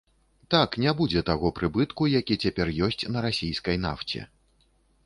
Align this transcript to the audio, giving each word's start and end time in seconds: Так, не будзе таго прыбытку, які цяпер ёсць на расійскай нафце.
Так, 0.53 0.69
не 0.83 0.93
будзе 1.01 1.23
таго 1.27 1.51
прыбытку, 1.59 2.09
які 2.17 2.41
цяпер 2.47 2.67
ёсць 2.89 3.01
на 3.13 3.19
расійскай 3.29 3.83
нафце. 3.89 4.19